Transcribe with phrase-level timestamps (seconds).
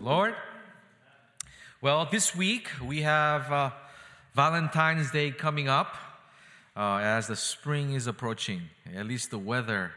[0.00, 0.34] the Lord.
[1.82, 3.70] Well, this week we have uh,
[4.34, 5.94] Valentine's Day coming up
[6.74, 8.62] uh, as the spring is approaching.
[8.96, 9.92] At least the weather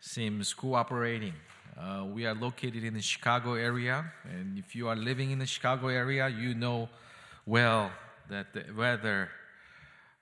[0.00, 1.34] seems cooperating.
[1.76, 5.46] Uh, we are located in the Chicago area, and if you are living in the
[5.46, 6.88] Chicago area, you know
[7.44, 7.90] well
[8.28, 9.30] that the weather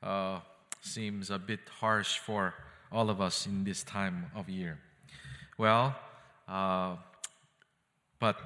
[0.03, 0.41] uh,
[0.81, 2.55] seems a bit harsh for
[2.91, 4.79] all of us in this time of year.
[5.59, 5.95] Well,
[6.49, 6.97] uh,
[8.19, 8.37] but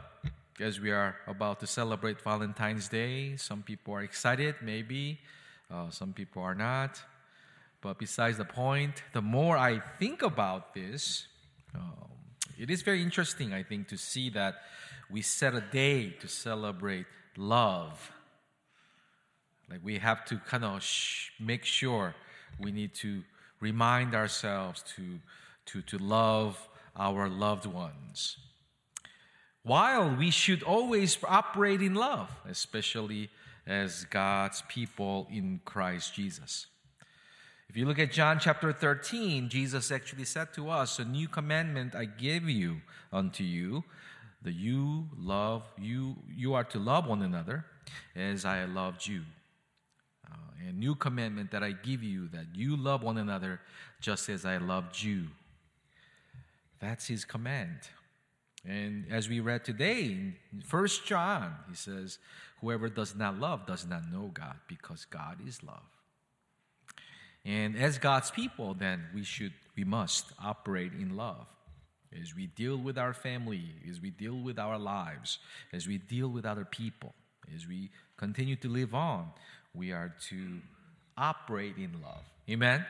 [0.61, 5.19] as we are about to celebrate Valentine's Day, some people are excited, maybe,
[5.71, 7.01] uh, some people are not.
[7.81, 11.27] But besides the point, the more I think about this,
[11.75, 12.11] um,
[12.59, 14.57] it is very interesting, I think, to see that
[15.11, 17.07] we set a day to celebrate
[17.37, 18.13] love.
[19.69, 22.15] Like we have to kind of sh- make sure
[22.61, 23.23] we need to
[23.59, 25.19] remind ourselves to,
[25.67, 28.37] to, to love our loved ones.
[29.63, 33.31] While we should always operate in love, especially
[33.67, 36.67] as God's people in Christ Jesus.
[37.69, 41.95] If you look at John chapter 13, Jesus actually said to us, A new commandment
[41.95, 43.85] I give you unto you,
[44.43, 47.65] that you love, you, you are to love one another
[48.17, 49.23] as I loved you.
[50.31, 53.61] Uh, a new commandment that I give you, that you love one another
[54.01, 55.29] just as I loved you.
[56.81, 57.79] That's his command.
[58.65, 62.19] And as we read today in First John, he says,
[62.61, 65.83] Whoever does not love does not know God, because God is love.
[67.45, 71.47] And as God's people, then we should, we must operate in love.
[72.21, 75.39] As we deal with our family, as we deal with our lives,
[75.73, 77.15] as we deal with other people,
[77.55, 79.31] as we continue to live on,
[79.75, 80.61] we are to
[81.17, 82.23] operate in love.
[82.49, 82.85] Amen?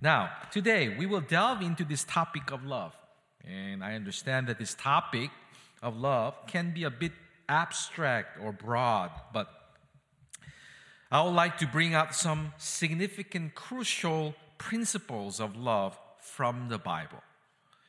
[0.00, 2.96] Now, today we will delve into this topic of love.
[3.48, 5.30] And I understand that this topic
[5.82, 7.12] of love can be a bit
[7.48, 9.48] abstract or broad, but
[11.10, 17.22] I would like to bring out some significant, crucial principles of love from the Bible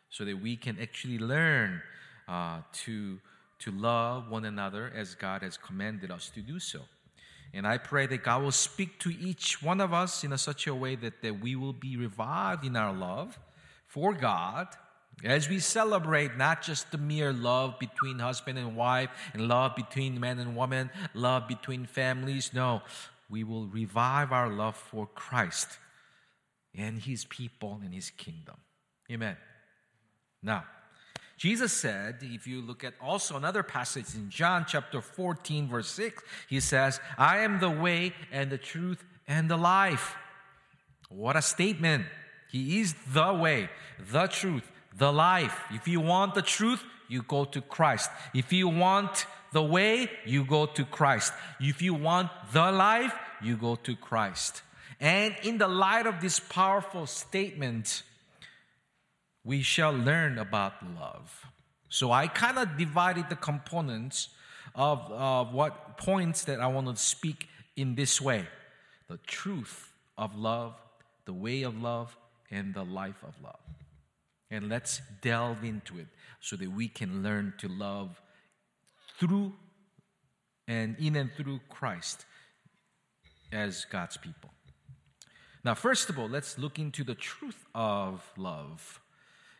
[0.09, 1.81] so that we can actually learn
[2.27, 3.19] uh, to,
[3.59, 6.81] to love one another as God has commanded us to do so.
[7.53, 10.67] And I pray that God will speak to each one of us in a such
[10.67, 13.39] a way that, that we will be revived in our love
[13.88, 14.67] for God
[15.23, 20.19] as we celebrate not just the mere love between husband and wife and love between
[20.19, 22.81] man and woman, love between families, no,
[23.29, 25.79] we will revive our love for Christ
[26.77, 28.57] and his people and his kingdom.
[29.09, 29.37] Amen.
[30.43, 30.65] Now,
[31.37, 36.23] Jesus said, if you look at also another passage in John chapter 14, verse 6,
[36.47, 40.15] he says, I am the way and the truth and the life.
[41.09, 42.05] What a statement!
[42.51, 43.69] He is the way,
[44.11, 45.57] the truth, the life.
[45.72, 48.09] If you want the truth, you go to Christ.
[48.33, 51.33] If you want the way, you go to Christ.
[51.59, 54.61] If you want the life, you go to Christ.
[55.00, 58.03] And in the light of this powerful statement,
[59.44, 61.45] we shall learn about love.
[61.89, 64.29] So I kind of divided the components
[64.73, 68.47] of, of what points that I want to speak in this way
[69.07, 70.73] the truth of love,
[71.25, 72.17] the way of love,
[72.50, 73.59] and the life of love.
[74.55, 76.07] And let's delve into it
[76.39, 78.21] so that we can learn to love
[79.19, 79.51] through
[80.66, 82.25] and in and through Christ
[83.51, 84.49] as God's people.
[85.65, 89.01] Now, first of all, let's look into the truth of love.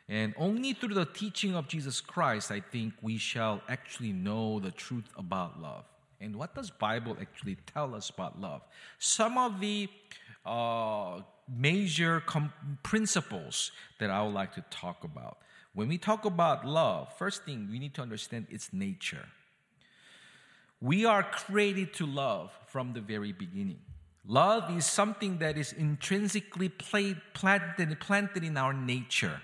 [0.08, 4.72] And only through the teaching of Jesus Christ, I think, we shall actually know the
[4.72, 5.84] truth about love.
[6.22, 8.62] And what does Bible actually tell us about love?
[8.98, 9.90] Some of the
[10.46, 15.38] uh, major com- principles that I would like to talk about.
[15.74, 19.28] When we talk about love, first thing we need to understand its nature.
[20.82, 23.80] We are created to love from the very beginning.
[24.28, 29.42] Love is something that is intrinsically planted, planted in our nature.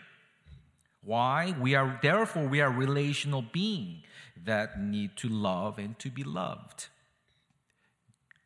[1.03, 1.55] Why?
[1.59, 4.03] We are therefore we are relational being
[4.43, 6.87] that need to love and to be loved.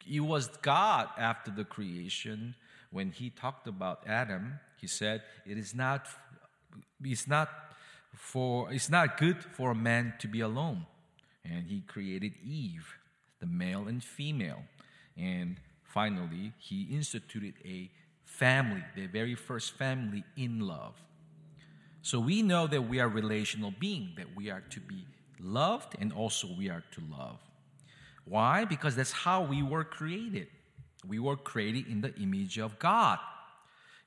[0.10, 2.56] It was God after the creation
[2.96, 6.08] when he talked about Adam, he said, It is not
[7.04, 7.50] it's not
[8.14, 10.86] for it's not good for a man to be alone.
[11.44, 12.88] And he created Eve,
[13.42, 14.64] the male and female.
[15.18, 17.92] And finally, he instituted a
[18.24, 20.96] family, the very first family in love.
[22.02, 25.06] So we know that we are relational being, that we are to be
[25.42, 27.40] loved and also we are to love.
[28.24, 28.64] Why?
[28.64, 30.48] Because that's how we were created.
[31.08, 33.20] We were created in the image of God.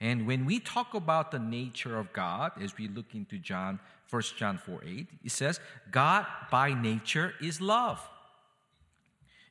[0.00, 3.81] And when we talk about the nature of God, as we look into John,
[4.11, 5.61] 1 John 4 8, it says,
[5.91, 8.00] God by nature is love.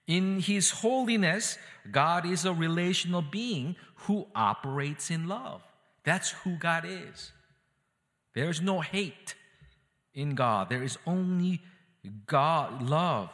[0.08, 1.58] In his holiness,
[1.92, 5.62] God is a relational being who operates in love.
[6.06, 7.34] That's who God is.
[8.34, 9.36] There is no hate
[10.14, 11.62] in God, there is only
[12.26, 13.30] God love.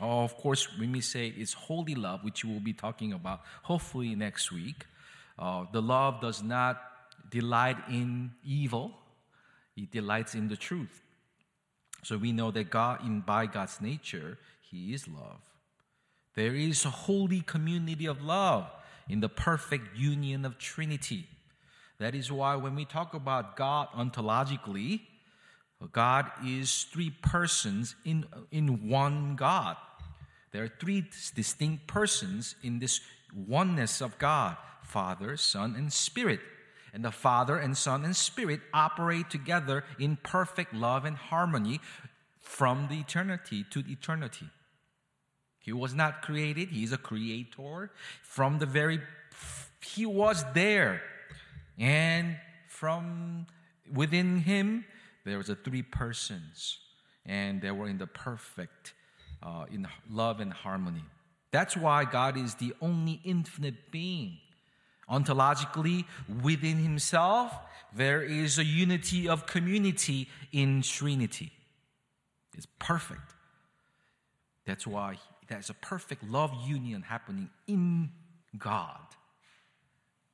[0.00, 3.42] Oh, of course, when we say it's holy love, which we will be talking about
[3.62, 4.86] hopefully next week,
[5.38, 6.80] uh, the love does not
[7.30, 8.92] delight in evil,
[9.76, 11.02] it delights in the truth.
[12.02, 15.40] So we know that God, in by God's nature, He is love.
[16.34, 18.70] There is a holy community of love
[19.08, 21.28] in the perfect union of Trinity.
[21.98, 25.02] That is why when we talk about God ontologically,
[25.92, 29.76] God is three persons in, in one God.
[30.52, 33.00] There are three distinct persons in this
[33.34, 36.40] oneness of God Father, Son, and Spirit.
[36.92, 41.80] And the Father and Son and Spirit operate together in perfect love and harmony
[42.42, 44.50] from the eternity to the eternity.
[45.58, 47.90] He was not created, He's a creator.
[48.22, 49.00] From the very,
[49.80, 51.00] He was there.
[51.78, 52.36] And
[52.68, 53.46] from
[53.90, 54.84] within Him,
[55.24, 56.78] there was a three persons.
[57.24, 58.94] And they were in the perfect,
[59.42, 61.04] uh, in love and harmony.
[61.52, 64.38] That's why God is the only infinite being.
[65.08, 66.04] Ontologically,
[66.42, 67.54] within himself,
[67.94, 71.52] there is a unity of community in Trinity.
[72.56, 73.34] It's perfect.
[74.66, 75.18] That's why
[75.48, 78.10] there's a perfect love union happening in
[78.58, 78.98] God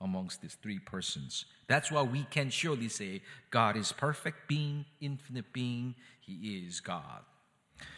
[0.00, 1.44] amongst these three persons.
[1.66, 7.22] That's why we can surely say God is perfect being, infinite being, He is God.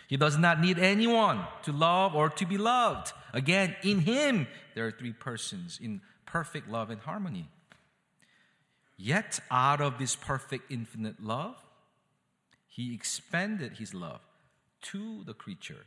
[0.08, 3.12] He does not need anyone to love or to be loved.
[3.32, 7.48] Again, in Him, there are three persons in perfect love and harmony.
[8.96, 11.56] Yet, out of this perfect infinite love,
[12.66, 14.20] He expanded His love
[14.82, 15.86] to the creature.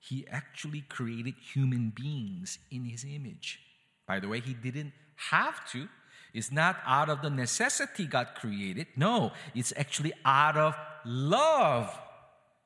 [0.00, 3.60] He actually created human beings in His image.
[4.06, 4.92] By the way, He didn't
[5.30, 5.88] have to.
[6.32, 8.86] It's not out of the necessity God created.
[8.96, 11.98] No, it's actually out of love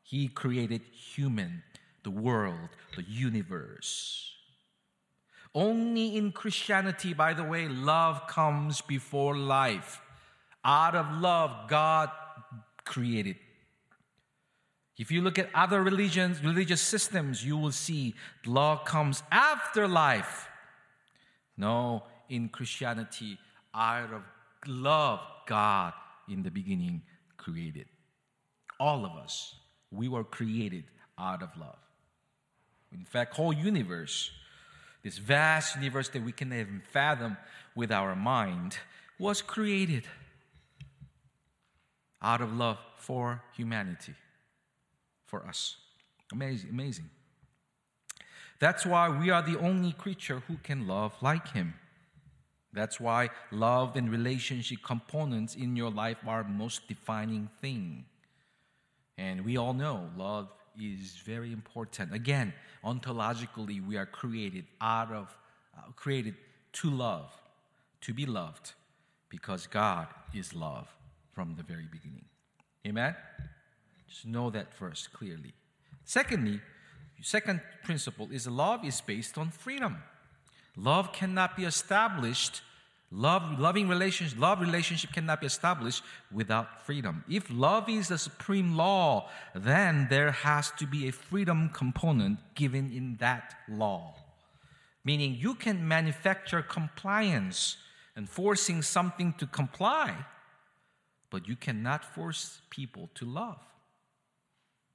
[0.03, 1.63] he created human,
[2.03, 4.33] the world, the universe.
[5.55, 10.01] Only in Christianity, by the way, love comes before life.
[10.65, 12.11] Out of love, God
[12.85, 13.37] created.
[14.99, 18.15] If you look at other religions, religious systems, you will see
[18.47, 20.49] love comes after life.
[21.57, 23.39] No, in Christianity,
[23.75, 24.23] out of
[24.67, 25.93] love, God
[26.29, 27.03] in the beginning
[27.37, 27.87] created.
[28.81, 29.55] All of us
[29.91, 30.85] we were created
[31.19, 31.77] out of love.
[32.91, 34.31] In fact, whole universe,
[35.03, 37.37] this vast universe that we can even fathom
[37.75, 38.79] with our mind,
[39.19, 40.05] was created
[42.23, 44.15] out of love for humanity,
[45.27, 45.77] for us.
[46.33, 47.11] Amazing, amazing.
[48.59, 51.75] That's why we are the only creature who can love like him.
[52.73, 58.07] That's why love and relationship components in your life are most defining thing.
[59.19, 60.49] And we all know love
[60.81, 62.15] is very important.
[62.15, 62.55] Again,
[62.85, 65.37] ontologically, we are created out of,
[65.77, 66.35] uh, created
[66.73, 67.31] to love,
[68.01, 68.73] to be loved,
[69.29, 70.89] because God is love
[71.35, 72.25] from the very beginning.
[72.87, 73.15] Amen?
[74.09, 75.53] Just know that first clearly.
[76.05, 76.61] Secondly,
[77.23, 80.03] second principle is love is based on freedom.
[80.77, 82.63] Love cannot be established
[83.15, 86.03] Love, loving relationship, love relationship cannot be established
[86.33, 87.23] without freedom.
[87.29, 92.91] If love is the supreme law, then there has to be a freedom component given
[92.91, 94.15] in that law.
[95.05, 97.77] Meaning you can manufacture compliance
[98.17, 100.15] and forcing something to comply,
[101.29, 103.61] but you cannot force people to love.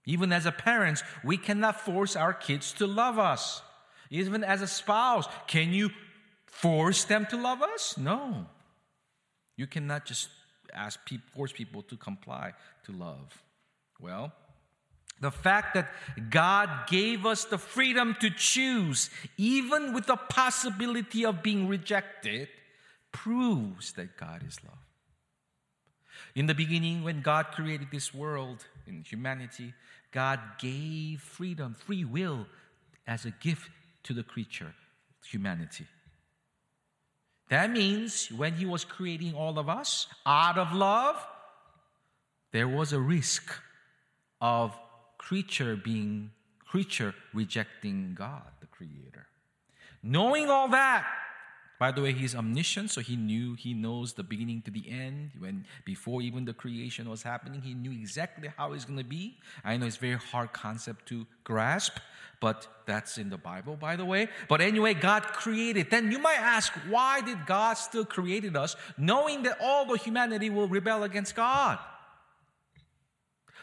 [0.08, 3.62] Even as a parents, we cannot force our kids to love us.
[4.10, 5.90] Even as a spouse, can you
[6.46, 7.98] force them to love us?
[7.98, 8.46] No.
[9.56, 10.30] You cannot just
[10.74, 12.54] ask people, force people to comply
[12.86, 13.44] to love.
[14.00, 14.32] Well,
[15.20, 15.90] the fact that
[16.30, 22.50] God gave us the freedom to choose, even with the possibility of being rejected,
[23.12, 24.78] proves that God is love.
[26.36, 29.74] In the beginning, when God created this world and humanity,
[30.12, 32.46] God gave freedom, free will,
[33.08, 33.72] as a gift
[34.08, 34.74] to the creature,
[35.26, 35.86] humanity.
[37.50, 41.16] That means when he was creating all of us out of love,
[42.54, 43.54] there was a risk
[44.40, 44.74] of
[45.18, 46.32] creature being
[46.66, 49.28] creature rejecting God, the creator.
[50.02, 51.06] Knowing all that,
[51.80, 55.32] By the way, he's omniscient, so he knew, he knows the beginning to the end.
[55.38, 59.38] When before even the creation was happening, he knew exactly how it's going to be.
[59.64, 61.98] I know it's a very hard concept to grasp,
[62.40, 64.30] but that's in the Bible, by the way.
[64.50, 65.92] But anyway, God created.
[65.92, 70.50] Then you might ask, why did God still created us, knowing that all the humanity
[70.50, 71.78] will rebel against God?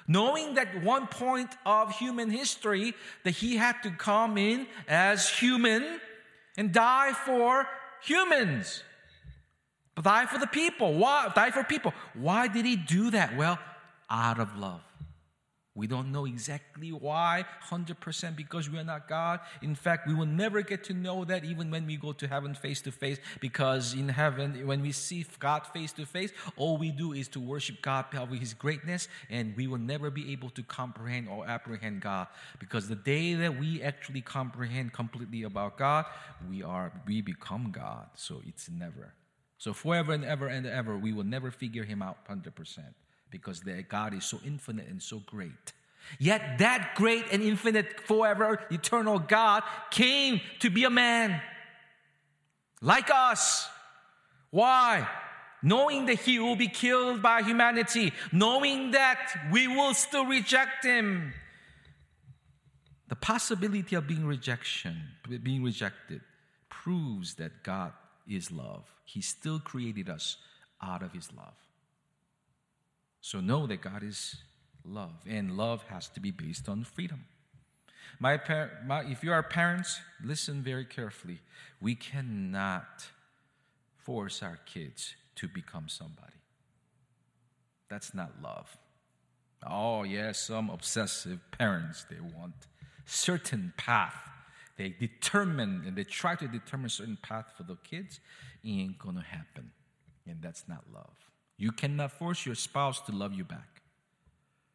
[0.07, 2.95] Knowing that one point of human history
[3.25, 5.99] that he had to come in as human
[6.57, 7.67] and die for
[8.05, 8.83] humans.
[9.95, 10.95] but Die for the people.
[10.95, 11.31] Why?
[11.35, 11.93] Die for people.
[12.15, 13.37] Why did he do that?
[13.37, 13.59] Well,
[14.11, 14.81] out of love.
[15.77, 19.41] We don't know exactly why, 100% because we are not God.
[19.61, 22.55] In fact, we will never get to know that even when we go to heaven
[22.55, 26.93] face to face, because in heaven, when we see God face to face, all we
[26.93, 30.63] do is to worship God of His greatness, and we will never be able to
[30.63, 32.29] comprehend or apprehend God.
[32.61, 36.05] Because the day that we actually comprehend completely about God,
[36.49, 38.11] we are we become God.
[38.15, 39.15] So it's never.
[39.59, 42.79] So forever and ever and ever, we will never figure Him out 100%
[43.35, 45.73] because their God is so infinite and so great.
[46.21, 51.43] Yet that great and infinite, forever, eternal God came to be a man
[52.81, 53.69] like us.
[54.51, 55.09] Why?
[55.65, 61.33] Knowing that he will be killed by humanity, knowing that we will still reject him.
[63.09, 64.97] The possibility of being rejection,
[65.43, 66.21] being rejected,
[66.71, 67.93] proves that God
[68.31, 68.85] is love.
[69.05, 70.37] He still created us
[70.81, 71.64] out of his love.
[73.25, 74.37] So know that God is
[74.85, 77.25] love, and love has to be based on freedom.
[78.21, 81.41] My, par- my, if you are parents, listen very carefully.
[81.81, 83.07] We cannot
[83.97, 86.35] force our kids to become somebody.
[87.89, 88.77] That's not love.
[89.67, 92.53] Oh, yes, some obsessive parents, they want
[93.07, 94.17] certain path.
[94.77, 98.21] They determine and they try to determine certain path for the kids.
[98.63, 99.71] It ain't gonna happen.
[100.27, 101.17] And that's not love.
[101.57, 103.83] You cannot force your spouse to love you back.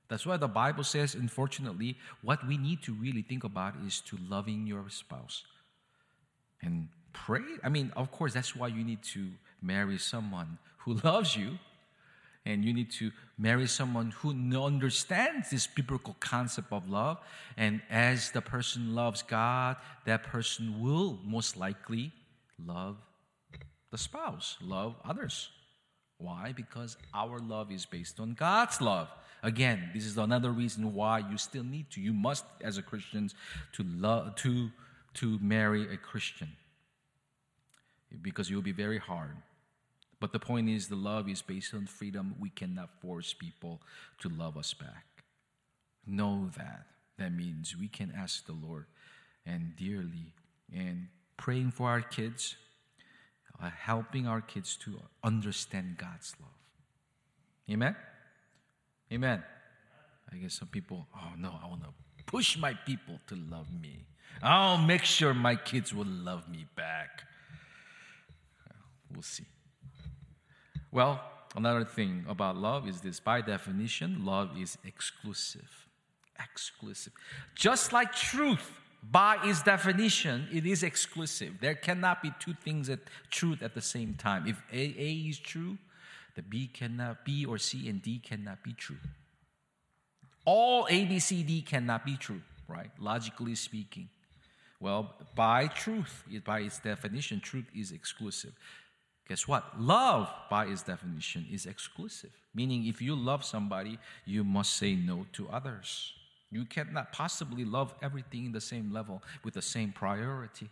[0.08, 4.18] That's why the Bible says, unfortunately, what we need to really think about is to
[4.28, 5.44] loving your spouse.
[6.62, 7.44] And pray.
[7.64, 9.28] I mean, of course, that's why you need to
[9.62, 11.60] marry someone who loves you.
[12.46, 14.32] And you need to marry someone who
[14.64, 17.20] understands this biblical concept of love.
[17.58, 22.12] And as the person loves God, that person will most likely
[22.66, 22.98] love
[23.92, 25.50] the spouse, love others.
[26.20, 26.54] Why?
[26.56, 29.08] Because our love is based on God's love.
[29.42, 33.32] Again, this is another reason why you still need to, you must, as a Christian,
[33.74, 34.70] to love to
[35.16, 36.50] to marry a Christian.
[38.22, 39.38] Because will be very hard.
[40.20, 42.36] But the point is, the love is based on freedom.
[42.40, 43.82] We cannot force people
[44.20, 45.06] to love us back.
[46.06, 46.86] Know that.
[47.18, 48.86] That means we can ask the Lord
[49.46, 50.34] and dearly
[50.74, 51.08] and
[51.38, 52.56] praying for our kids,
[53.62, 56.50] uh, helping our kids to understand God's love.
[57.70, 57.96] Amen?
[59.12, 59.44] Amen.
[60.32, 61.90] I guess some people, oh no, I want to
[62.26, 64.06] push my people to love me.
[64.42, 67.24] I'll make sure my kids will love me back.
[69.12, 69.46] We'll see.
[70.92, 71.22] Well,
[71.56, 75.88] another thing about love is this by definition, love is exclusive.
[76.40, 77.14] Exclusive.
[77.56, 81.56] Just like truth by its definition, it is exclusive.
[81.62, 84.48] There cannot be two things at truth at the same time.
[84.48, 85.78] If A, A is true,
[86.36, 88.98] the B cannot B or C and D cannot be true.
[90.46, 92.90] All A, B, C, D cannot be true, right?
[93.00, 94.10] Logically speaking.
[94.80, 98.54] Well, by truth, by its definition, truth is exclusive.
[99.28, 99.80] Guess what?
[99.80, 102.32] Love, by its definition, is exclusive.
[102.56, 106.14] Meaning, if you love somebody, you must say no to others.
[106.52, 110.70] You cannot possibly love everything in the same level with the same priority.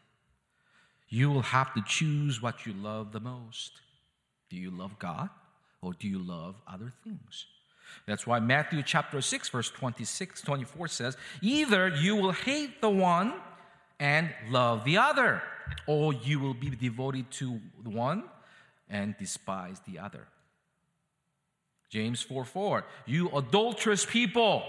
[1.09, 3.71] You will have to choose what you love the most.
[4.49, 5.29] Do you love God
[5.81, 7.45] or do you love other things?
[8.05, 13.33] That's why Matthew chapter 6, verse 26, 24 says, Either you will hate the one
[13.99, 15.41] and love the other,
[15.85, 18.23] or you will be devoted to one
[18.89, 20.27] and despise the other.
[21.89, 24.63] James 4 4, you adulterous people.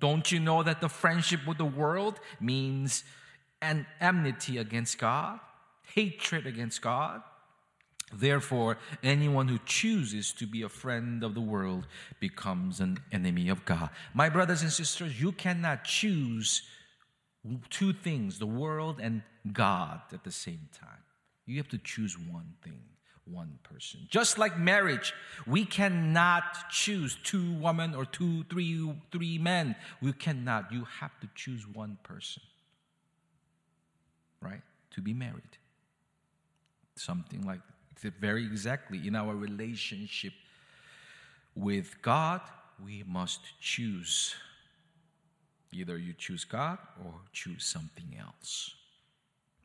[0.00, 3.04] Don't you know that the friendship with the world means
[3.62, 5.40] an enmity against God,
[5.94, 7.22] hatred against God?
[8.12, 11.86] Therefore, anyone who chooses to be a friend of the world
[12.20, 13.90] becomes an enemy of God.
[14.14, 16.62] My brothers and sisters, you cannot choose
[17.70, 19.22] two things, the world and
[19.52, 21.02] God, at the same time.
[21.46, 22.82] You have to choose one thing
[23.30, 24.00] one person.
[24.08, 25.12] Just like marriage,
[25.46, 29.76] we cannot choose two women or two, three, three men.
[30.00, 30.72] We cannot.
[30.72, 32.42] You have to choose one person,
[34.40, 35.58] right, to be married.
[36.96, 37.60] Something like
[38.20, 40.32] very exactly in our relationship
[41.54, 42.40] with God,
[42.84, 44.34] we must choose.
[45.72, 48.74] Either you choose God or choose something else.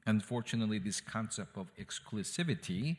[0.06, 2.98] Unfortunately, this concept of exclusivity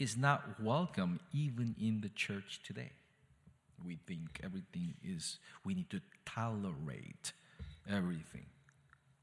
[0.00, 2.90] is not welcome even in the church today.
[3.84, 7.32] We think everything is, we need to tolerate
[7.88, 8.46] everything.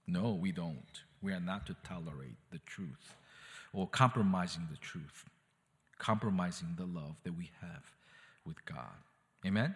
[0.06, 1.02] No, we don't.
[1.22, 3.16] We are not to tolerate the truth
[3.74, 5.26] or compromising the truth,
[5.98, 7.84] compromising the love that we have
[8.46, 9.02] with God.
[9.46, 9.74] Amen?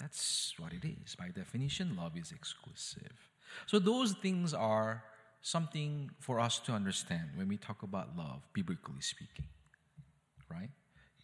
[0.00, 1.14] That's what it is.
[1.14, 3.28] By definition, love is exclusive.
[3.66, 5.04] So, those things are
[5.42, 9.44] something for us to understand when we talk about love, biblically speaking,
[10.50, 10.70] right?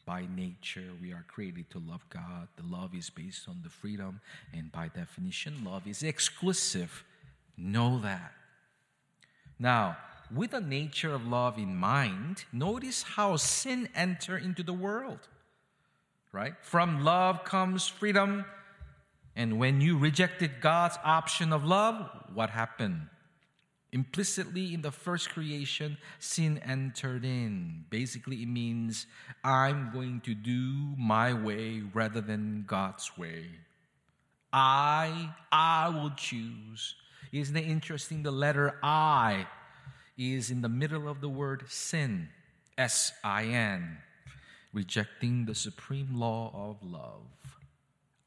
[0.05, 2.47] By nature, we are created to love God.
[2.57, 4.21] The love is based on the freedom,
[4.53, 7.05] and by definition, love is exclusive.
[7.57, 8.33] Know that.
[9.59, 9.97] Now,
[10.33, 15.29] with the nature of love in mind, notice how sin entered into the world.
[16.33, 16.55] Right?
[16.63, 18.45] From love comes freedom.
[19.35, 23.09] And when you rejected God's option of love, what happened?
[23.97, 27.87] Implicitly in the first creation, sin entered in.
[27.89, 29.07] Basically, it means
[29.43, 33.47] I'm going to do my way rather than God's way.
[34.53, 36.95] I, I will choose.
[37.33, 38.23] Isn't it interesting?
[38.23, 39.47] The letter I
[40.19, 42.29] is in the middle of the word sin,
[42.77, 43.97] S I N,
[44.75, 47.31] rejecting the supreme law of love.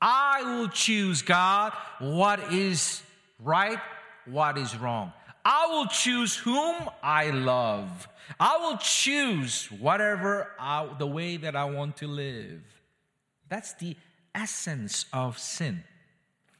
[0.02, 3.04] I will choose, God, what is
[3.38, 3.78] right,
[4.26, 5.14] what is wrong.
[5.52, 8.08] I will choose whom I love.
[8.40, 12.62] I will choose whatever I, the way that I want to live.
[13.50, 13.96] That's the
[14.36, 15.84] essence of sin.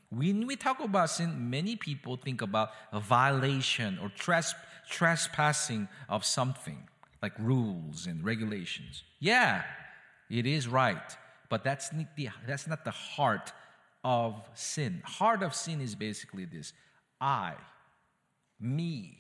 [0.10, 4.56] When we talk about sin, many people think about a violation or tres-
[4.90, 6.88] trespassing of something,
[7.22, 9.04] like rules and regulations.
[9.20, 9.66] Yeah,
[10.32, 11.16] it is right,
[11.48, 13.54] but that's not the, that's not the heart
[14.04, 15.04] of sin.
[15.06, 16.74] Heart of sin is basically this
[17.22, 17.54] I,
[18.60, 19.18] me,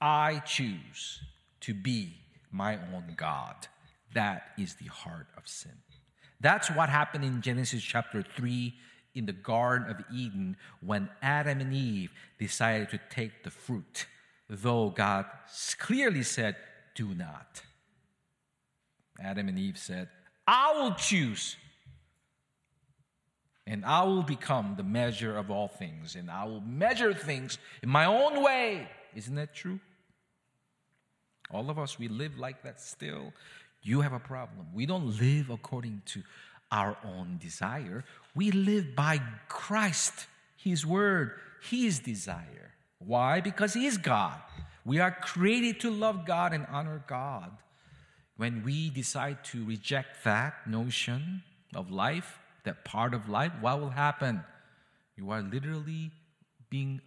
[0.00, 1.20] I choose
[1.60, 2.14] to be
[2.50, 3.68] my own God.
[4.14, 5.72] That is the heart of sin.
[6.40, 8.74] That's what happened in Genesis chapter 3
[9.14, 14.06] in the Garden of Eden when Adam and Eve decided to take the fruit,
[14.48, 15.26] though God
[15.78, 16.56] clearly said,
[16.94, 17.62] Do not.
[19.18, 20.08] Adam and Eve said,
[20.46, 21.56] I will choose,
[23.66, 27.88] and I will become the measure of all things, and I will measure things in
[27.88, 28.88] my own way.
[29.14, 29.80] Isn't that true?
[31.50, 33.32] All of us, we live like that still.
[33.82, 34.66] You have a problem.
[34.74, 36.22] We don't live according to
[36.70, 38.04] our own desire.
[38.34, 40.26] We live by Christ,
[40.56, 42.74] His Word, His desire.
[42.98, 43.40] Why?
[43.40, 44.40] Because He is God.
[44.84, 47.50] We are created to love God and honor God.
[48.36, 51.42] When we decide to reject that notion
[51.74, 54.44] of life, that part of life, what will happen?
[55.16, 56.12] You are literally
[56.68, 57.00] being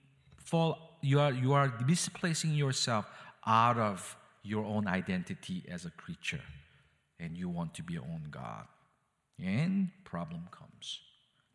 [0.44, 3.06] fall, you are you are misplacing yourself
[3.46, 6.42] out of your own identity as a creature.
[7.20, 8.66] And you want to be your own God.
[9.38, 11.00] And problem comes.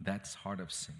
[0.00, 0.94] That's heart of sin.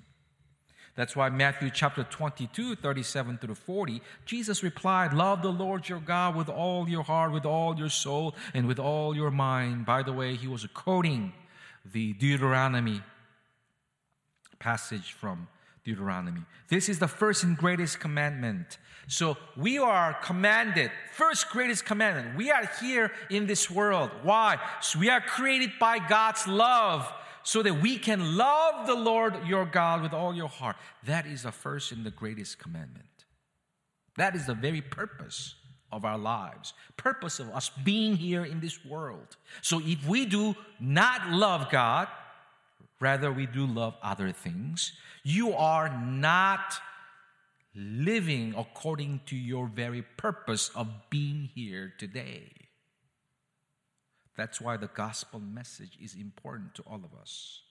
[0.96, 6.36] That's why Matthew chapter 22, 37 through 40, Jesus replied, Love the Lord your God
[6.36, 9.86] with all your heart, with all your soul, and with all your mind.
[9.86, 11.32] By the way, he was quoting
[11.84, 13.02] the Deuteronomy
[14.58, 15.48] passage from
[15.84, 16.40] Deuteronomy.
[16.68, 18.78] This is the first and greatest commandment.
[19.06, 22.36] So we are commanded, first greatest commandment.
[22.36, 24.10] We are here in this world.
[24.22, 24.58] Why?
[24.80, 29.66] So we are created by God's love so that we can love the Lord your
[29.66, 30.76] God with all your heart.
[31.04, 33.04] That is the first and the greatest commandment.
[34.16, 35.56] That is the very purpose
[35.94, 39.37] of our lives, purpose of us being here in this world.
[39.62, 42.09] So if we do not love God,
[43.00, 46.74] rather we do love other things, you are not
[47.74, 52.50] living according to your very purpose of being here today.
[54.37, 57.62] That's why the gospel message is important to all of us.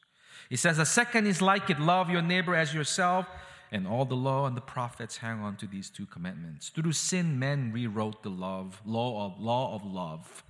[0.50, 3.26] It says, The second is like it love your neighbor as yourself.
[3.74, 6.70] And all the law and the prophets hang on to these two commandments.
[6.70, 10.44] Through sin, men rewrote the love, law of law of love.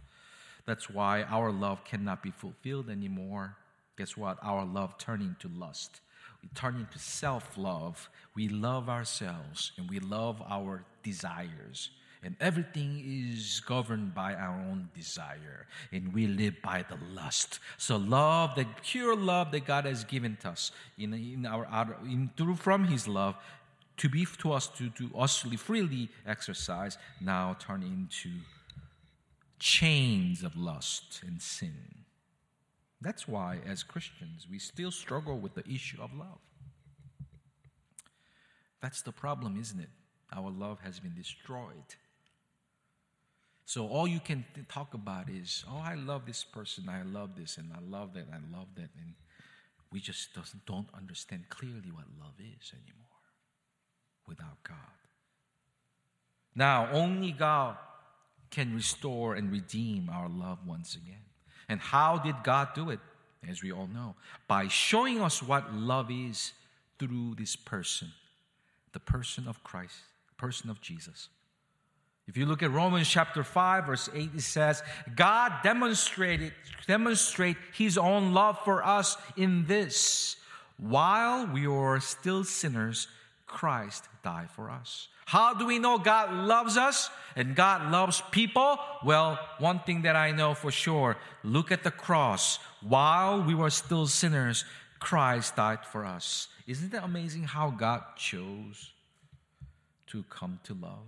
[0.65, 3.55] That's why our love cannot be fulfilled anymore.
[3.97, 4.37] Guess what?
[4.43, 6.01] Our love turned into lust.
[6.41, 8.09] We turn into self-love.
[8.35, 11.91] We love ourselves and we love our desires
[12.23, 17.97] and everything is governed by our own desire and we live by the lust so
[17.97, 21.67] love the pure love that god has given to us in, in our
[22.03, 23.35] in, through from his love
[23.97, 28.29] to be to us to, to us freely exercise now turn into
[29.63, 32.03] chains of lust and sin.
[32.99, 36.39] That's why, as Christians, we still struggle with the issue of love.
[38.81, 39.89] That's the problem, isn't it?
[40.35, 41.95] Our love has been destroyed.
[43.65, 47.57] So all you can talk about is, oh, I love this person, I love this,
[47.57, 49.13] and I love that, I love that, and
[49.91, 53.03] we just doesn't, don't understand clearly what love is anymore
[54.27, 54.75] without God.
[56.55, 57.77] Now, only God
[58.49, 61.25] can restore and redeem our love once again.
[61.69, 62.99] And how did God do it?
[63.47, 64.15] As we all know,
[64.47, 66.53] by showing us what love is
[66.97, 68.13] through this person,
[68.93, 69.95] the person of Christ,
[70.37, 71.27] person of Jesus.
[72.27, 74.81] If you look at Romans chapter 5 verse 8 it says
[75.15, 76.53] God demonstrated
[76.87, 80.37] demonstrate his own love for us in this
[80.77, 83.07] while we were still sinners
[83.45, 85.09] Christ died for us.
[85.25, 88.77] How do we know God loves us and God loves people?
[89.05, 92.57] Well, one thing that I know for sure look at the cross.
[92.81, 94.65] While we were still sinners,
[94.99, 96.47] Christ died for us.
[96.67, 98.91] Isn't that amazing how God chose
[100.07, 101.07] to come to love?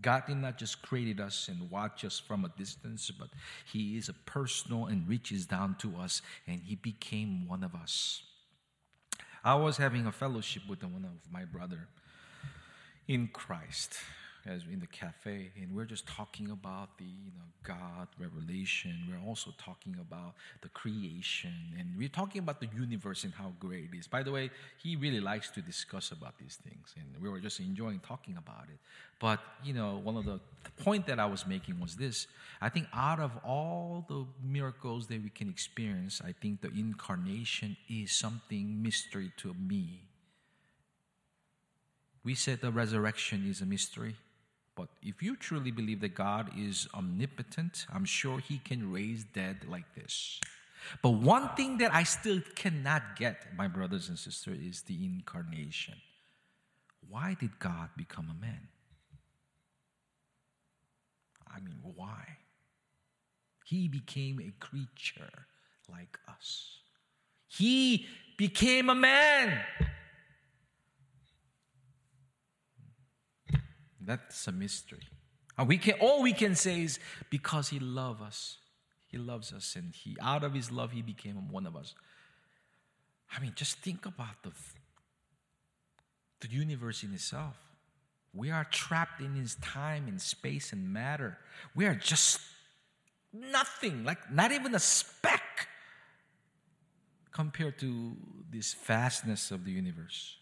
[0.00, 3.30] God did not just create us and watch us from a distance, but
[3.72, 8.22] He is a personal and reaches down to us, and He became one of us.
[9.44, 11.88] I was having a fellowship with one of my brother
[13.06, 13.94] in Christ
[14.46, 18.94] as in the cafe and we're just talking about the you know god revelation.
[19.08, 23.88] We're also talking about the creation and we're talking about the universe and how great
[23.92, 24.06] it is.
[24.06, 24.50] By the way
[24.82, 28.64] he really likes to discuss about these things and we were just enjoying talking about
[28.72, 28.78] it.
[29.18, 32.26] But you know one of the, the point that i was making was this.
[32.60, 37.76] I think out of all the miracles that we can experience i think the incarnation
[37.88, 40.02] is something mystery to me.
[42.24, 44.16] We said the resurrection is a mystery.
[44.76, 49.66] But if you truly believe that God is omnipotent, I'm sure He can raise dead
[49.68, 50.40] like this.
[51.02, 55.94] But one thing that I still cannot get, my brothers and sisters, is the incarnation.
[57.08, 58.68] Why did God become a man?
[61.54, 62.38] I mean, why?
[63.64, 65.46] He became a creature
[65.90, 66.78] like us.
[67.46, 68.06] He
[68.36, 69.60] became a man.
[74.04, 75.08] That's a mystery.
[75.56, 76.98] And we can all we can say is
[77.30, 78.58] because he loves us.
[79.06, 81.94] He loves us and he out of his love he became one of us.
[83.34, 84.50] I mean, just think about the
[86.40, 87.56] the universe in itself.
[88.32, 91.38] We are trapped in his time and space and matter.
[91.76, 92.40] We are just
[93.32, 95.68] nothing, like not even a speck
[97.30, 98.16] compared to
[98.50, 100.36] this vastness of the universe.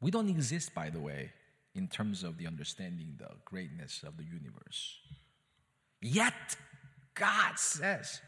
[0.00, 1.32] We don't exist, by the way
[1.78, 4.98] in terms of the understanding the greatness of the universe.
[6.02, 6.56] Yet,
[7.14, 8.20] God says,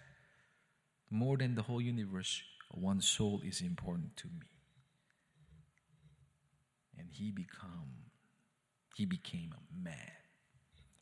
[1.11, 4.47] more than the whole universe, one soul is important to me.
[6.97, 8.07] And he become
[8.97, 9.95] he became a man.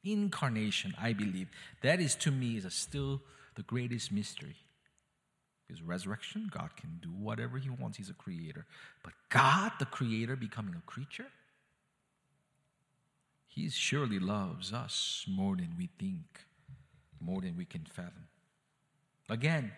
[0.05, 1.49] Incarnation, I believe,
[1.83, 3.23] that is to me is still
[3.57, 4.55] the greatest mystery.
[5.69, 7.99] His resurrection, God can do whatever he wants.
[7.99, 8.67] He's a creator.
[9.03, 11.27] But God, the creator, becoming a creature,
[13.49, 16.45] he surely loves us more than we think,
[17.21, 18.29] more than we can fathom.
[19.29, 19.73] Again,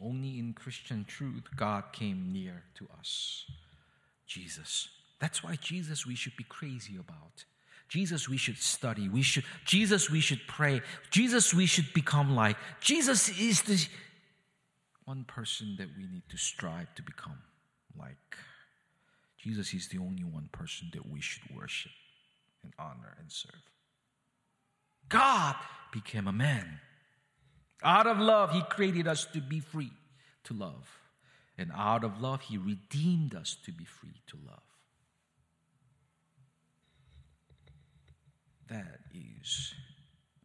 [0.00, 3.46] only in Christian truth God came near to us.
[4.26, 4.88] Jesus.
[5.18, 7.44] That's why Jesus we should be crazy about.
[7.88, 9.08] Jesus we should study.
[9.08, 10.82] We should Jesus we should pray.
[11.10, 12.56] Jesus we should become like.
[12.80, 13.80] Jesus is the
[15.04, 17.38] one person that we need to strive to become
[17.98, 18.36] like.
[19.38, 21.92] Jesus is the only one person that we should worship
[22.66, 23.62] and honor and serve.
[25.08, 25.54] God
[25.92, 26.80] became a man.
[27.82, 29.92] Out of love, He created us to be free
[30.44, 30.98] to love.
[31.56, 34.62] And out of love, He redeemed us to be free to love.
[38.68, 39.74] That is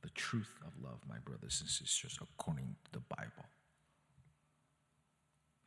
[0.03, 3.49] the truth of love, my brothers and sisters, according to the Bible.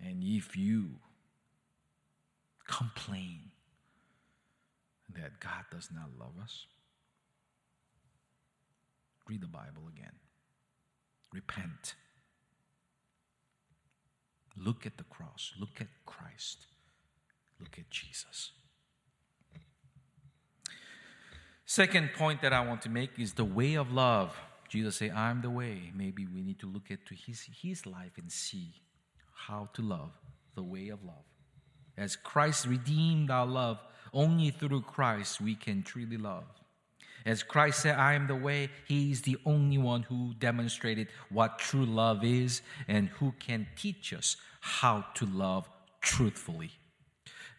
[0.01, 0.91] And if you
[2.69, 3.51] complain
[5.15, 6.67] that God does not love us?
[9.27, 10.13] Read the Bible again.
[11.33, 11.95] Repent.
[14.57, 15.53] Look at the cross.
[15.59, 16.67] Look at Christ.
[17.59, 18.53] Look at Jesus.
[21.65, 24.39] Second point that I want to make is the way of love.
[24.69, 28.19] Jesus say, "I'm the way." Maybe we need to look at to his his life
[28.19, 28.83] and see
[29.35, 30.13] how to love,
[30.55, 31.25] the way of love.
[31.97, 33.81] As Christ redeemed our love
[34.15, 36.45] only through Christ we can truly love.
[37.27, 41.59] As Christ said, I am the way, He is the only one who demonstrated what
[41.59, 45.69] true love is and who can teach us how to love
[46.01, 46.71] truthfully.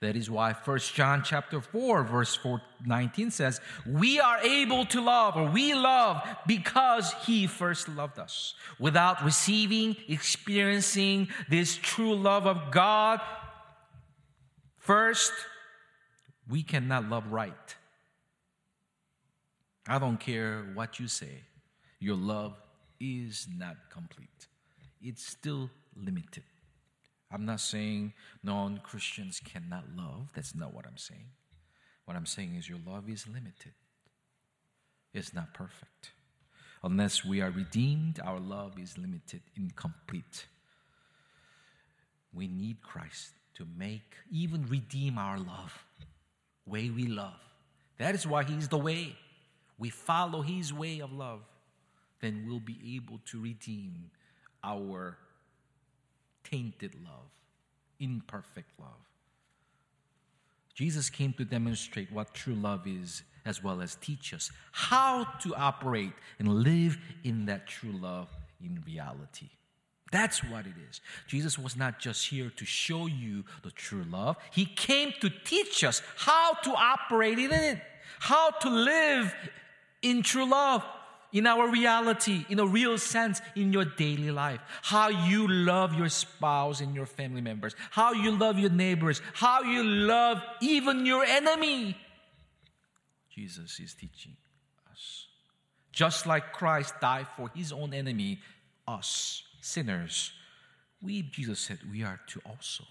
[0.02, 5.02] That is why 1 John chapter 4 verse 4, 19 says, "We are able to
[5.02, 12.46] love or we love because he first loved us." Without receiving, experiencing this true love
[12.46, 13.20] of God
[14.78, 15.34] first,
[16.49, 17.75] we cannot love right.
[19.88, 21.43] I don't care what you say.
[21.99, 22.53] Your love
[22.99, 24.47] is not complete.
[25.01, 26.43] It's still limited.
[27.31, 30.29] I'm not saying non Christians cannot love.
[30.34, 31.29] That's not what I'm saying.
[32.05, 33.73] What I'm saying is your love is limited,
[35.13, 36.12] it's not perfect.
[36.84, 40.45] Unless we are redeemed, our love is limited, incomplete.
[42.31, 45.84] We need Christ to make, even redeem our love,
[46.65, 47.39] way we love.
[47.97, 49.15] That is why He's the way.
[49.78, 51.41] We follow His way of love,
[52.21, 54.12] then we'll be able to redeem
[54.63, 55.17] our
[56.43, 57.30] tainted love,
[57.99, 58.89] imperfect love.
[60.73, 65.56] Jesus came to demonstrate what true love is, as well as teach us how to
[65.56, 68.30] operate and live in that true love
[68.62, 69.49] in reality.
[70.15, 71.01] That's what it is.
[71.28, 75.84] Jesus was not just here to show you the true love, He came to teach
[75.84, 77.82] us how to operate in it,
[78.19, 79.36] how to live
[80.01, 80.86] in true love
[81.34, 84.62] in our reality, in a real sense, in your daily life.
[84.84, 89.63] How you love your spouse and your family members, how you love your neighbors, how
[89.63, 91.97] you love even your enemy.
[93.30, 94.38] Jesus is teaching
[94.89, 95.28] us.
[95.91, 98.39] Just like Christ died for his own enemy,
[98.88, 100.32] us, sinners,
[101.01, 102.84] we, Jesus said, we are to also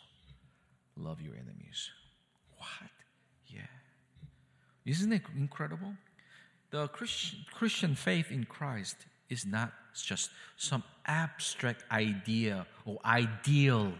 [0.96, 1.90] love your enemies.
[2.56, 2.90] What?
[3.48, 3.62] Yeah.
[4.84, 5.94] Isn't it incredible?
[6.74, 8.96] the Christian, Christian faith in Christ
[9.28, 13.92] is not just some abstract idea or ideal.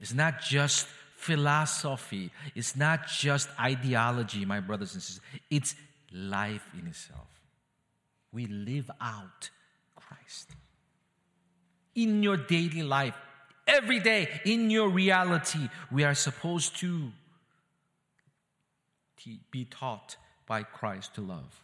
[0.00, 2.32] It's not just philosophy.
[2.56, 5.22] It's not just ideology, my brothers and sisters.
[5.48, 5.76] It's
[6.12, 7.28] life in itself.
[8.32, 9.50] We live out
[9.94, 10.50] Christ.
[11.94, 13.14] In your daily life,
[13.66, 17.10] every day, in your reality, we are supposed to
[19.50, 21.60] be taught by Christ to love.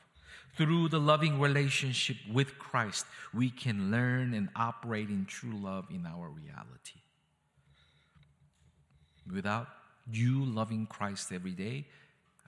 [0.56, 6.06] Through the loving relationship with Christ, we can learn and operate in true love in
[6.06, 7.00] our reality.
[9.30, 9.68] Without
[10.10, 11.86] you loving Christ every day,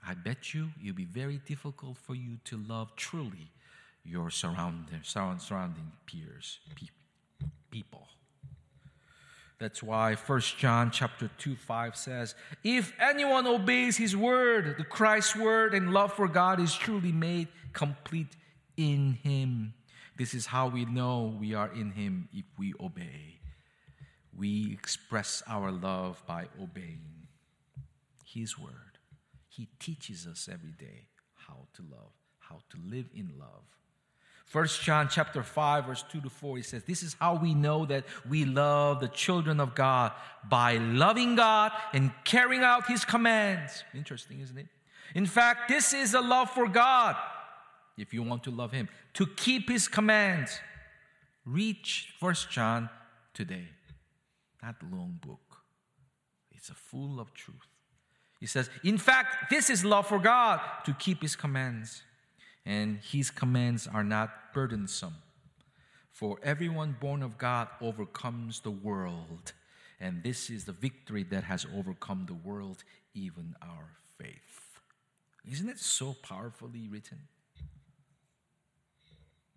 [0.05, 3.51] I bet you it'll be very difficult for you to love truly
[4.03, 6.98] your surrounding, surrounding peers, people.
[9.59, 15.35] That's why 1 John chapter 2 5 says, If anyone obeys his word, the Christ's
[15.35, 18.37] word and love for God is truly made complete
[18.77, 19.73] in him.
[20.17, 23.39] This is how we know we are in him if we obey.
[24.35, 27.27] We express our love by obeying
[28.25, 28.99] his word.
[29.49, 33.65] He teaches us every day how to love, how to live in love.
[34.49, 37.85] First John chapter 5 verse 2 to 4 he says this is how we know
[37.85, 40.11] that we love the children of God
[40.49, 43.83] by loving God and carrying out his commands.
[43.93, 44.65] Interesting, isn't it?
[45.13, 47.15] In fact, this is a love for God.
[47.95, 50.59] If you want to love him, to keep his commands.
[51.45, 52.89] Reach First John
[53.35, 53.67] today.
[54.63, 55.57] That long book.
[56.51, 57.67] It's a full of truth.
[58.39, 62.01] He says, in fact, this is love for God to keep his commands
[62.65, 65.15] and his commands are not burdensome.
[66.11, 69.53] For everyone born of God overcomes the world,
[69.99, 74.79] and this is the victory that has overcome the world, even our faith.
[75.49, 77.19] Isn't it so powerfully written?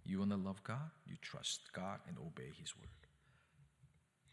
[0.05, 0.91] You want to love God?
[1.07, 2.87] You trust God and obey His word.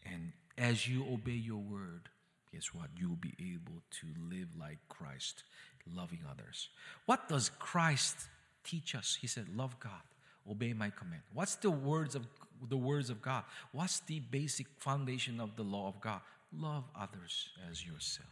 [0.04, 2.08] And as you obey your word,
[2.52, 2.88] guess what?
[2.96, 5.44] You will be able to live like Christ,
[5.92, 6.68] loving others.
[7.06, 8.16] What does Christ
[8.64, 9.18] teach us.
[9.20, 10.02] He said, Love God,
[10.48, 11.22] obey my command.
[11.32, 12.26] What's the words of
[12.68, 13.44] the words of God?
[13.72, 16.20] What's the basic foundation of the law of God?
[16.52, 18.28] Love others as yourself.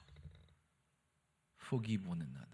[1.57, 2.47] Forgive one another.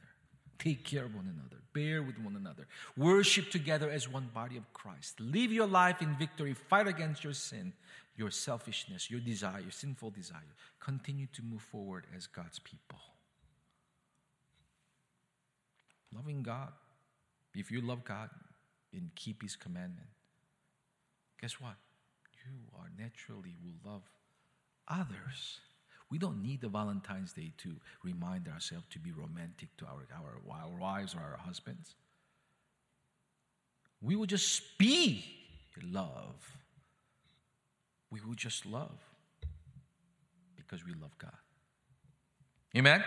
[0.59, 1.63] Take care of one another.
[1.73, 2.67] Bear with one another.
[2.97, 5.21] Worship together as one body of Christ.
[5.21, 6.55] Live your life in victory.
[6.55, 7.73] Fight against your sin,
[8.17, 10.39] your selfishness, your desire, your sinful desire.
[10.81, 12.99] Continue to move forward as God's people.
[16.15, 16.73] Loving God
[17.55, 18.31] if you love God
[18.93, 20.09] and keep His commandment,
[21.41, 21.75] guess what?
[22.45, 24.03] You are naturally will love
[24.89, 25.61] others.
[26.11, 30.55] We don't need the Valentine's Day to remind ourselves to be romantic to our, our,
[30.55, 31.95] our wives or our husbands.
[34.03, 35.25] we will just be
[35.83, 36.57] love.
[38.11, 38.99] We will just love
[40.57, 41.33] because we love God.
[42.77, 43.03] Amen?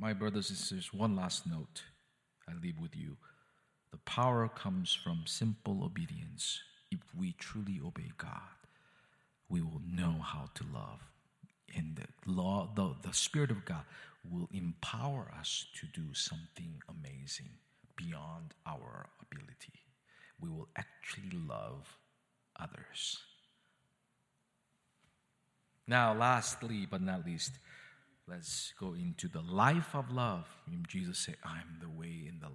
[0.00, 1.82] My brothers and sisters, one last note
[2.48, 3.18] I leave with you.
[3.90, 6.60] The power comes from simple obedience.
[6.90, 8.56] If we truly obey God,
[9.50, 11.00] we will know how to love.
[11.76, 13.84] And the law, the, the Spirit of God
[14.28, 17.50] will empower us to do something amazing
[17.96, 19.84] beyond our ability.
[20.40, 21.98] We will actually love
[22.58, 23.18] others.
[25.86, 27.52] Now, lastly but not least,
[28.30, 30.46] let's go into the life of love.
[30.86, 32.48] Jesus said, I'm the way and the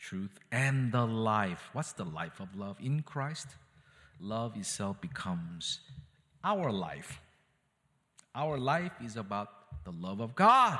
[0.00, 1.70] truth and the life.
[1.72, 2.76] What's the life of love?
[2.80, 3.48] In Christ,
[4.20, 5.80] love itself becomes
[6.44, 7.20] our life.
[8.34, 9.48] Our life is about
[9.84, 10.78] the love of God.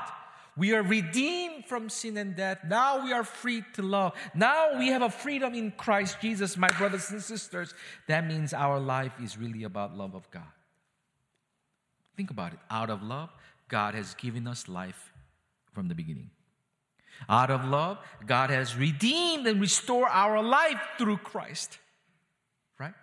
[0.58, 2.60] We are redeemed from sin and death.
[2.66, 4.12] Now we are free to love.
[4.34, 7.74] Now we have a freedom in Christ Jesus, my brothers and sisters.
[8.06, 10.42] That means our life is really about love of God.
[12.16, 12.58] Think about it.
[12.70, 13.30] Out of love,
[13.68, 15.12] God has given us life
[15.72, 16.30] from the beginning.
[17.28, 21.78] Out of love, God has redeemed and restored our life through Christ.
[22.78, 22.94] Right?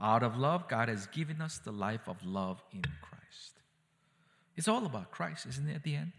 [0.00, 3.54] Out of love, God has given us the life of love in Christ.
[4.56, 6.12] It's all about Christ, isn't it, at the end?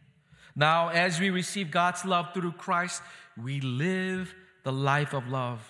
[0.56, 3.02] Now, as we receive God's love through Christ,
[3.42, 5.62] we live the life of love,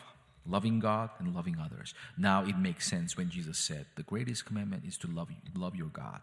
[0.45, 1.93] loving God and loving others.
[2.17, 5.87] Now, it makes sense when Jesus said, The greatest commandment is to love, love your
[5.87, 6.21] God.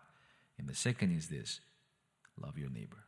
[0.58, 1.60] And the second is this
[2.40, 3.04] love your neighbor.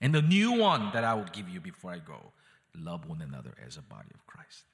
[0.00, 2.32] And the new one that I will give you before I go
[2.76, 4.64] love one another as a body of Christ.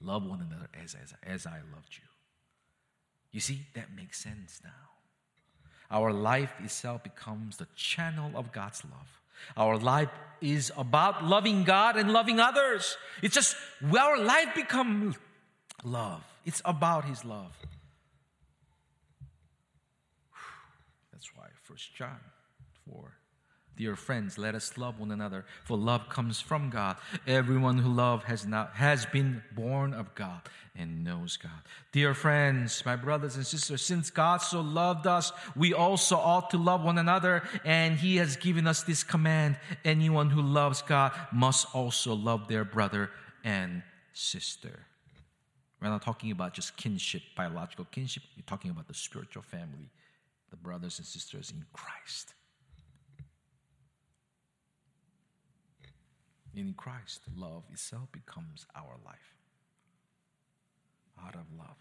[0.00, 2.04] Love one another as, as, as I loved you.
[3.32, 4.70] You see, that makes sense now.
[5.90, 9.20] Our life itself becomes the channel of God's love.
[9.56, 10.08] Our life
[10.40, 12.96] is about loving God and loving others.
[13.22, 13.56] It's just
[13.98, 15.16] our life becomes
[15.82, 16.22] love.
[16.44, 17.56] It's about His love.
[21.12, 22.20] That's why First John
[22.88, 23.16] 4
[23.76, 26.96] Dear friends, let us love one another, for love comes from God.
[27.26, 30.42] Everyone who loves has not has been born of God
[30.76, 31.50] and knows God.
[31.90, 36.58] Dear friends, my brothers and sisters, since God so loved us, we also ought to
[36.58, 41.66] love one another, and He has given us this command: anyone who loves God must
[41.74, 43.10] also love their brother
[43.42, 43.82] and
[44.12, 44.86] sister.
[45.82, 48.22] We're not talking about just kinship, biological kinship.
[48.36, 49.90] We're talking about the spiritual family,
[50.50, 52.34] the brothers and sisters in Christ.
[56.54, 59.34] In Christ, love itself becomes our life.
[61.26, 61.76] Out of love.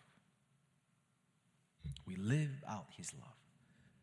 [2.08, 3.36] We live out His love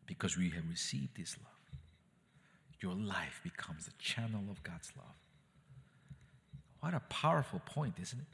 [0.05, 1.51] because we have received His love.
[2.81, 5.15] Your life becomes the channel of God's love.
[6.79, 8.27] What a powerful point, isn't it?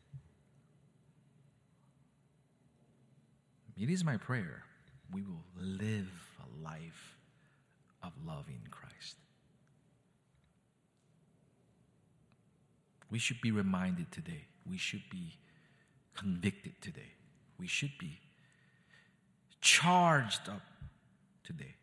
[3.84, 4.64] It is my prayer
[5.14, 7.18] we will live a life
[8.04, 9.16] of love in Christ.
[13.10, 14.46] We should be reminded today.
[14.70, 15.38] We should be
[16.16, 17.14] convicted today.
[17.58, 18.20] We should be
[19.62, 20.62] charged up
[21.44, 21.76] today.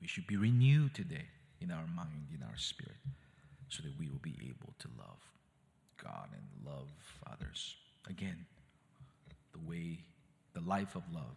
[0.00, 1.26] We should be renewed today
[1.60, 2.96] in our mind, in our spirit,
[3.68, 5.18] so that we will be able to love
[6.02, 6.88] God and love
[7.30, 7.76] others.
[8.08, 8.46] Again,
[9.52, 9.98] the way,
[10.52, 11.36] the life of love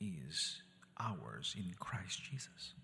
[0.00, 0.62] is
[0.98, 2.74] ours in Christ Jesus.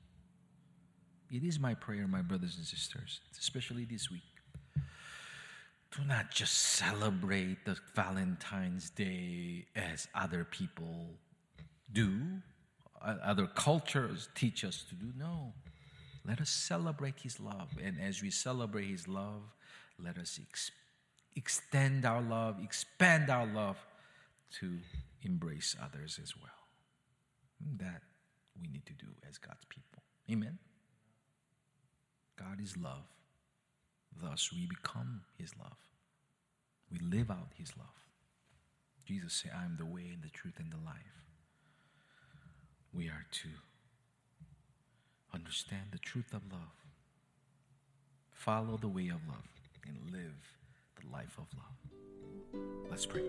[1.31, 4.23] It is my prayer, my brothers and sisters, especially this week
[5.97, 11.11] do not just celebrate the Valentine's Day as other people
[11.93, 12.11] do,
[13.01, 15.13] other cultures teach us to do.
[15.17, 15.53] No.
[16.27, 17.69] Let us celebrate His love.
[17.83, 19.43] And as we celebrate His love,
[19.99, 20.71] let us ex-
[21.37, 23.77] extend our love, expand our love
[24.61, 24.79] to
[25.23, 26.64] embrace others as well.
[27.79, 28.03] That
[28.61, 30.03] we need to do as God's people.
[30.31, 30.59] Amen.
[32.39, 33.07] God is love.
[34.21, 35.79] Thus, we become His love.
[36.91, 37.87] We live out His love.
[39.07, 41.27] Jesus said, I am the way and the truth and the life.
[42.93, 43.49] We are to
[45.35, 46.61] understand the truth of love,
[48.31, 49.49] follow the way of love,
[49.87, 50.59] and live
[51.01, 52.63] the life of love.
[52.89, 53.23] Let's pray.